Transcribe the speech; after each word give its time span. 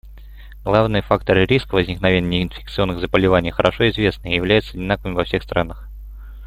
Главные 0.63 1.03
факторы 1.03 1.45
риска 1.45 1.75
возникновения 1.75 2.27
неинфекционных 2.39 3.01
заболеваний 3.01 3.51
хорошо 3.51 3.87
известны 3.91 4.29
и 4.31 4.35
являются 4.37 4.71
одинаковыми 4.71 5.13
во 5.13 5.25
всех 5.25 5.43
странах. 5.43 5.87